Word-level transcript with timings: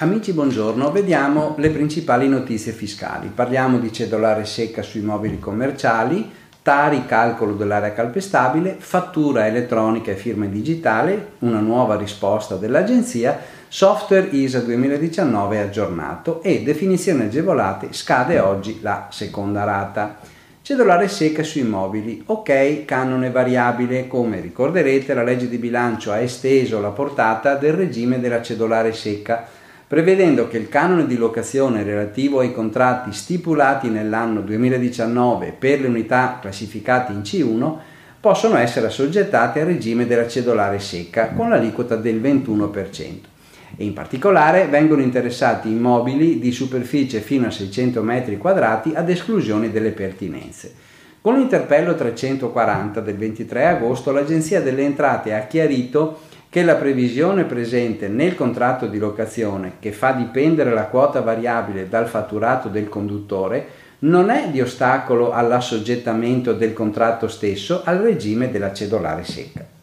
Amici, 0.00 0.34
buongiorno. 0.34 0.92
Vediamo 0.92 1.54
le 1.56 1.70
principali 1.70 2.28
notizie 2.28 2.72
fiscali. 2.72 3.28
Parliamo 3.28 3.78
di 3.78 3.90
cedolare 3.90 4.44
secca 4.44 4.82
sui 4.82 5.00
mobili 5.00 5.38
commerciali, 5.38 6.30
Tari 6.60 7.06
calcolo 7.06 7.54
dell'area 7.54 7.94
calpestabile, 7.94 8.76
fattura 8.78 9.46
elettronica 9.46 10.10
e 10.10 10.16
firma 10.16 10.44
digitale, 10.44 11.32
una 11.38 11.60
nuova 11.60 11.96
risposta 11.96 12.56
dell'agenzia, 12.56 13.38
software 13.68 14.28
ISA 14.28 14.60
2019 14.60 15.60
aggiornato 15.60 16.42
e 16.42 16.62
definizioni 16.62 17.22
agevolate 17.22 17.88
scade 17.92 18.38
oggi 18.40 18.80
la 18.82 19.08
seconda 19.10 19.64
rata. 19.64 20.33
Cedolare 20.64 21.08
secca 21.08 21.42
sui 21.42 21.62
mobili, 21.62 22.22
ok, 22.24 22.86
canone 22.86 23.30
variabile, 23.30 24.06
come 24.06 24.40
ricorderete 24.40 25.12
la 25.12 25.22
legge 25.22 25.46
di 25.46 25.58
bilancio 25.58 26.10
ha 26.10 26.20
esteso 26.20 26.80
la 26.80 26.88
portata 26.88 27.54
del 27.56 27.74
regime 27.74 28.18
della 28.18 28.40
cedolare 28.40 28.94
secca 28.94 29.46
prevedendo 29.86 30.48
che 30.48 30.56
il 30.56 30.70
canone 30.70 31.04
di 31.04 31.18
locazione 31.18 31.82
relativo 31.82 32.38
ai 32.38 32.54
contratti 32.54 33.12
stipulati 33.12 33.90
nell'anno 33.90 34.40
2019 34.40 35.52
per 35.52 35.82
le 35.82 35.86
unità 35.86 36.38
classificate 36.40 37.12
in 37.12 37.20
C1 37.20 37.74
possono 38.18 38.56
essere 38.56 38.86
assoggettati 38.86 39.58
al 39.58 39.66
regime 39.66 40.06
della 40.06 40.26
cedolare 40.26 40.78
secca 40.78 41.32
con 41.34 41.50
l'aliquota 41.50 41.94
del 41.96 42.22
21% 42.22 43.33
e 43.76 43.84
in 43.84 43.92
particolare 43.92 44.66
vengono 44.66 45.02
interessati 45.02 45.68
immobili 45.68 46.38
di 46.38 46.52
superficie 46.52 47.20
fino 47.20 47.46
a 47.46 47.50
600 47.50 48.02
m2 48.02 48.94
ad 48.94 49.10
esclusione 49.10 49.70
delle 49.70 49.90
pertinenze. 49.90 50.74
Con 51.20 51.36
l'interpello 51.36 51.94
340 51.94 53.00
del 53.00 53.16
23 53.16 53.66
agosto 53.66 54.12
l'Agenzia 54.12 54.60
delle 54.60 54.82
Entrate 54.82 55.34
ha 55.34 55.46
chiarito 55.46 56.20
che 56.50 56.62
la 56.62 56.76
previsione 56.76 57.44
presente 57.44 58.08
nel 58.08 58.34
contratto 58.34 58.86
di 58.86 58.98
locazione 58.98 59.72
che 59.80 59.90
fa 59.90 60.12
dipendere 60.12 60.72
la 60.72 60.84
quota 60.84 61.20
variabile 61.20 61.88
dal 61.88 62.08
fatturato 62.08 62.68
del 62.68 62.88
conduttore 62.88 63.66
non 64.00 64.30
è 64.30 64.50
di 64.50 64.60
ostacolo 64.60 65.32
all'assoggettamento 65.32 66.52
del 66.52 66.72
contratto 66.72 67.26
stesso 67.26 67.80
al 67.84 67.98
regime 67.98 68.50
della 68.50 68.72
cedolare 68.72 69.24
secca. 69.24 69.73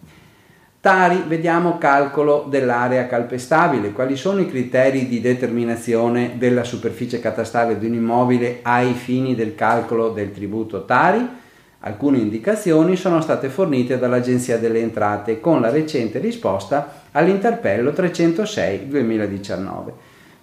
Tari, 0.82 1.26
vediamo 1.28 1.78
calcolo 1.78 2.48
dell'area 2.50 3.06
calpestabile, 3.06 3.92
quali 3.92 4.16
sono 4.16 4.42
i 4.42 4.50
criteri 4.50 5.08
di 5.08 5.22
determinazione 5.22 6.38
della 6.40 6.64
superficie 6.64 7.20
catastale 7.20 7.78
di 7.78 7.86
un 7.86 7.94
immobile 7.94 8.62
ai 8.64 8.94
fini 8.94 9.36
del 9.36 9.54
calcolo 9.54 10.09
del 10.09 10.32
tributo 10.32 10.84
Tari? 10.84 11.24
Alcune 11.82 12.18
indicazioni 12.18 12.96
sono 12.96 13.22
state 13.22 13.50
fornite 13.50 14.00
dall'Agenzia 14.00 14.58
delle 14.58 14.80
Entrate 14.80 15.40
con 15.40 15.62
la 15.62 15.70
recente 15.70 16.18
risposta 16.18 17.04
all'interpello 17.12 17.92
306 17.92 18.88
2019. 18.88 19.94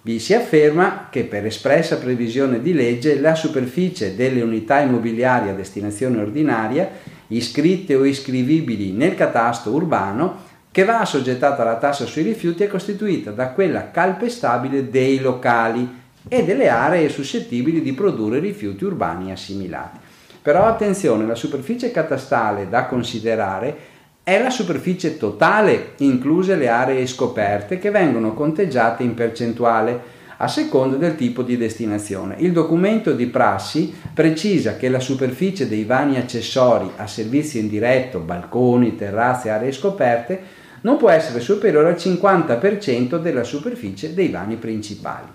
Vi 0.03 0.19
si 0.19 0.33
afferma 0.33 1.07
che 1.09 1.25
per 1.25 1.45
espressa 1.47 1.97
previsione 1.97 2.61
di 2.61 2.71
legge 2.71 3.19
la 3.19 3.35
superficie 3.35 4.15
delle 4.15 4.41
unità 4.41 4.79
immobiliari 4.79 5.49
a 5.49 5.53
destinazione 5.53 6.21
ordinaria, 6.21 7.17
iscritte 7.29 7.95
o 7.95 8.05
iscrivibili 8.05 8.91
nel 8.91 9.15
catasto 9.15 9.71
urbano, 9.71 10.47
che 10.71 10.83
va 10.83 10.99
assoggettata 10.99 11.63
alla 11.63 11.77
tassa 11.77 12.05
sui 12.05 12.21
rifiuti 12.21 12.63
è 12.63 12.67
costituita 12.67 13.31
da 13.31 13.49
quella 13.49 13.89
calpestabile 13.91 14.89
dei 14.89 15.19
locali 15.19 15.97
e 16.27 16.43
delle 16.43 16.69
aree 16.69 17.09
suscettibili 17.09 17.81
di 17.81 17.93
produrre 17.93 18.39
rifiuti 18.39 18.85
urbani 18.85 19.31
assimilati. 19.31 19.97
Però 20.41 20.65
attenzione, 20.65 21.25
la 21.25 21.35
superficie 21.35 21.91
catastale 21.91 22.69
da 22.69 22.85
considerare 22.85 23.77
è 24.23 24.41
la 24.41 24.51
superficie 24.51 25.17
totale, 25.17 25.93
incluse 25.97 26.55
le 26.55 26.69
aree 26.69 27.07
scoperte, 27.07 27.79
che 27.79 27.89
vengono 27.89 28.33
conteggiate 28.33 29.01
in 29.01 29.15
percentuale 29.15 30.17
a 30.41 30.47
seconda 30.47 30.95
del 30.95 31.15
tipo 31.15 31.41
di 31.41 31.57
destinazione. 31.57 32.35
Il 32.39 32.53
documento 32.53 33.11
di 33.11 33.25
prassi 33.25 33.93
precisa 34.13 34.77
che 34.77 34.87
la 34.87 34.99
superficie 34.99 35.67
dei 35.67 35.83
vani 35.83 36.17
accessori 36.17 36.89
a 36.95 37.07
servizio 37.07 37.59
indiretto, 37.59 38.19
balconi, 38.19 38.95
terrazze, 38.95 39.49
aree 39.49 39.73
scoperte, 39.73 40.57
non 40.81 40.95
può 40.95 41.09
essere 41.09 41.41
superiore 41.41 41.89
al 41.89 41.95
50% 41.95 43.17
della 43.19 43.43
superficie 43.43 44.13
dei 44.13 44.29
vani 44.29 44.55
principali. 44.55 45.27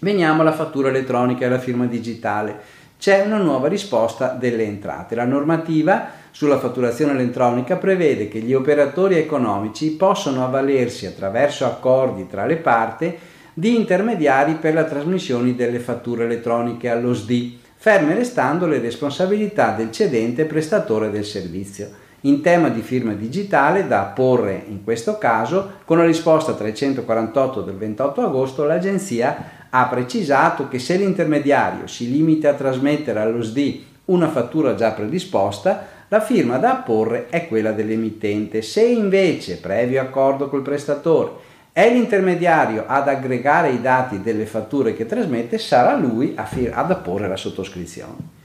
Veniamo 0.00 0.40
alla 0.40 0.52
fattura 0.52 0.88
elettronica 0.88 1.44
e 1.44 1.46
alla 1.46 1.58
firma 1.58 1.86
digitale 1.86 2.76
c'è 2.98 3.22
una 3.24 3.38
nuova 3.38 3.68
risposta 3.68 4.30
delle 4.30 4.64
entrate. 4.64 5.14
La 5.14 5.24
normativa 5.24 6.08
sulla 6.32 6.58
fatturazione 6.58 7.12
elettronica 7.12 7.76
prevede 7.76 8.26
che 8.26 8.40
gli 8.40 8.52
operatori 8.52 9.16
economici 9.16 9.92
possono 9.92 10.44
avvalersi 10.44 11.06
attraverso 11.06 11.64
accordi 11.64 12.26
tra 12.26 12.46
le 12.46 12.56
parti 12.56 13.18
di 13.58 13.74
intermediari 13.74 14.54
per 14.54 14.72
la 14.72 14.84
trasmissione 14.84 15.56
delle 15.56 15.80
fatture 15.80 16.26
elettroniche 16.26 16.88
allo 16.88 17.12
SDI, 17.12 17.58
ferme 17.74 18.14
restando 18.14 18.68
le 18.68 18.78
responsabilità 18.78 19.72
del 19.72 19.90
cedente 19.90 20.44
prestatore 20.44 21.10
del 21.10 21.24
servizio. 21.24 21.88
In 22.20 22.40
tema 22.40 22.68
di 22.68 22.82
firma 22.82 23.14
digitale, 23.14 23.88
da 23.88 24.02
apporre 24.02 24.62
in 24.68 24.84
questo 24.84 25.18
caso, 25.18 25.72
con 25.84 25.98
la 25.98 26.04
risposta 26.04 26.54
348 26.54 27.62
del 27.62 27.74
28 27.74 28.20
agosto, 28.20 28.64
l'Agenzia 28.64 29.66
ha 29.70 29.86
precisato 29.86 30.68
che 30.68 30.78
se 30.78 30.96
l'intermediario 30.96 31.88
si 31.88 32.08
limita 32.12 32.50
a 32.50 32.54
trasmettere 32.54 33.18
allo 33.18 33.42
SDI 33.42 33.86
una 34.04 34.28
fattura 34.28 34.76
già 34.76 34.92
predisposta, 34.92 35.84
la 36.06 36.20
firma 36.20 36.58
da 36.58 36.70
apporre 36.70 37.26
è 37.28 37.48
quella 37.48 37.72
dell'emittente. 37.72 38.62
Se 38.62 38.84
invece, 38.84 39.56
previo 39.56 40.00
accordo 40.00 40.48
col 40.48 40.62
prestatore, 40.62 41.56
è 41.72 41.92
l'intermediario 41.92 42.84
ad 42.86 43.08
aggregare 43.08 43.70
i 43.70 43.80
dati 43.80 44.20
delle 44.20 44.46
fatture 44.46 44.94
che 44.94 45.06
trasmette, 45.06 45.58
sarà 45.58 45.96
lui 45.96 46.34
ad 46.36 46.90
apporre 46.90 47.28
la 47.28 47.36
sottoscrizione. 47.36 48.36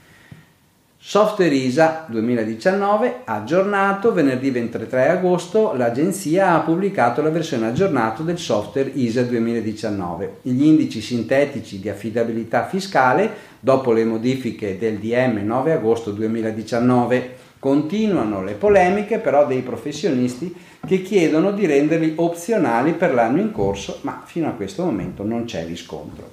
Software 1.06 1.54
ISA 1.54 2.06
2019 2.08 3.20
aggiornato 3.24 4.14
venerdì 4.14 4.50
23 4.50 5.10
agosto 5.10 5.74
l'agenzia 5.74 6.54
ha 6.54 6.60
pubblicato 6.60 7.20
la 7.20 7.28
versione 7.28 7.66
aggiornata 7.66 8.22
del 8.22 8.38
software 8.38 8.90
ISA 8.94 9.20
2019. 9.24 10.38
Gli 10.40 10.64
indici 10.64 11.02
sintetici 11.02 11.78
di 11.78 11.90
affidabilità 11.90 12.64
fiscale 12.66 13.30
dopo 13.60 13.92
le 13.92 14.06
modifiche 14.06 14.78
del 14.78 14.96
DM 14.96 15.44
9 15.44 15.72
agosto 15.72 16.10
2019 16.10 17.36
continuano 17.64 18.42
le 18.42 18.52
polemiche 18.52 19.20
però 19.20 19.46
dei 19.46 19.62
professionisti 19.62 20.54
che 20.86 21.00
chiedono 21.00 21.50
di 21.50 21.64
renderli 21.64 22.12
opzionali 22.16 22.92
per 22.92 23.14
l'anno 23.14 23.40
in 23.40 23.52
corso, 23.52 24.00
ma 24.02 24.20
fino 24.22 24.48
a 24.48 24.52
questo 24.52 24.84
momento 24.84 25.24
non 25.24 25.46
c'è 25.46 25.64
riscontro. 25.64 26.32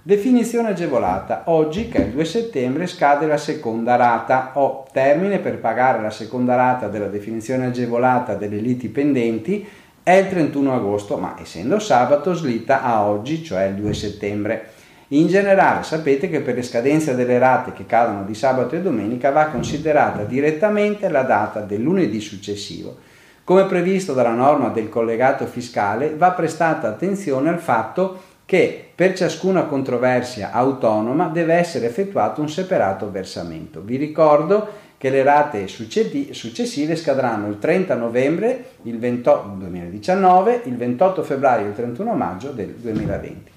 Definizione 0.00 0.68
agevolata. 0.68 1.42
Oggi, 1.46 1.88
che 1.88 1.98
è 1.98 2.04
il 2.06 2.12
2 2.12 2.24
settembre, 2.24 2.86
scade 2.86 3.26
la 3.26 3.38
seconda 3.38 3.96
rata 3.96 4.52
o 4.54 4.86
termine 4.92 5.40
per 5.40 5.58
pagare 5.58 6.00
la 6.00 6.10
seconda 6.10 6.54
rata 6.54 6.86
della 6.86 7.08
definizione 7.08 7.66
agevolata 7.66 8.36
delle 8.36 8.58
liti 8.58 8.88
pendenti 8.88 9.66
è 10.04 10.12
il 10.12 10.28
31 10.28 10.76
agosto, 10.76 11.16
ma 11.16 11.34
essendo 11.42 11.80
sabato 11.80 12.34
slitta 12.34 12.84
a 12.84 13.02
oggi, 13.02 13.42
cioè 13.42 13.64
il 13.64 13.74
2 13.74 13.94
settembre. 13.94 14.68
In 15.12 15.26
generale 15.26 15.84
sapete 15.84 16.28
che 16.28 16.42
per 16.42 16.54
le 16.54 16.62
scadenze 16.62 17.14
delle 17.14 17.38
rate 17.38 17.72
che 17.72 17.86
cadono 17.86 18.24
di 18.24 18.34
sabato 18.34 18.76
e 18.76 18.82
domenica 18.82 19.30
va 19.30 19.46
considerata 19.46 20.24
direttamente 20.24 21.08
la 21.08 21.22
data 21.22 21.60
del 21.60 21.80
lunedì 21.80 22.20
successivo. 22.20 22.94
Come 23.42 23.64
previsto 23.64 24.12
dalla 24.12 24.34
norma 24.34 24.68
del 24.68 24.90
collegato 24.90 25.46
fiscale 25.46 26.14
va 26.14 26.32
prestata 26.32 26.88
attenzione 26.88 27.48
al 27.48 27.58
fatto 27.58 28.20
che 28.44 28.90
per 28.94 29.14
ciascuna 29.14 29.64
controversia 29.64 30.52
autonoma 30.52 31.28
deve 31.28 31.54
essere 31.54 31.86
effettuato 31.86 32.42
un 32.42 32.50
separato 32.50 33.10
versamento. 33.10 33.80
Vi 33.80 33.96
ricordo 33.96 34.68
che 34.98 35.08
le 35.08 35.22
rate 35.22 35.68
successive 35.68 36.96
scadranno 36.96 37.48
il 37.48 37.58
30 37.58 37.94
novembre 37.94 38.72
il 38.82 38.98
28, 38.98 39.54
2019, 39.56 40.62
il 40.64 40.76
28 40.76 41.22
febbraio 41.22 41.64
e 41.64 41.68
il 41.68 41.74
31 41.74 42.12
maggio 42.12 42.50
del 42.50 42.74
2020. 42.74 43.56